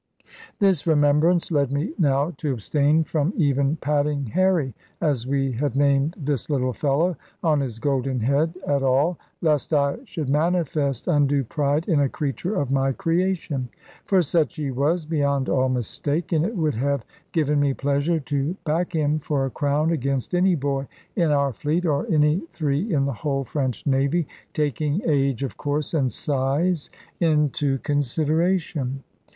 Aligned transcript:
This 0.57 0.87
remembrance 0.87 1.51
led 1.51 1.71
me 1.71 1.93
now 1.99 2.31
to 2.37 2.53
abstain 2.53 3.03
from 3.03 3.33
even 3.37 3.75
patting 3.75 4.25
"Harry" 4.31 4.73
(as 4.99 5.27
we 5.27 5.51
had 5.51 5.75
named 5.75 6.15
this 6.17 6.49
little 6.49 6.73
fellow) 6.73 7.15
on 7.43 7.59
his 7.59 7.77
golden 7.77 8.19
head 8.19 8.57
at 8.65 8.81
all, 8.81 9.19
lest 9.41 9.73
I 9.73 9.99
should 10.05 10.27
manifest 10.27 11.07
undue 11.07 11.43
pride 11.43 11.87
in 11.87 11.99
a 11.99 12.09
creature 12.09 12.55
of 12.55 12.71
my 12.71 12.93
creation. 12.93 13.69
For 14.05 14.23
such 14.23 14.55
he 14.55 14.71
was, 14.71 15.05
beyond 15.05 15.49
all 15.49 15.69
mistake; 15.69 16.31
and 16.31 16.43
it 16.47 16.57
would 16.57 16.73
have 16.73 17.05
given 17.31 17.59
me 17.59 17.75
pleasure 17.75 18.19
to 18.21 18.55
back 18.65 18.93
him 18.93 19.19
for 19.19 19.45
a 19.45 19.51
crown 19.51 19.91
against 19.91 20.33
any 20.33 20.55
boy 20.55 20.87
in 21.15 21.29
our 21.29 21.53
fleet, 21.53 21.85
or 21.85 22.07
any 22.11 22.39
three 22.49 22.91
in 22.91 23.05
the 23.05 23.13
whole 23.13 23.43
French 23.43 23.85
navy; 23.85 24.27
taking 24.51 25.03
age, 25.07 25.43
of 25.43 25.57
course, 25.57 25.93
and 25.93 26.11
size, 26.11 26.89
into 27.19 27.77
consideration. 27.83 29.03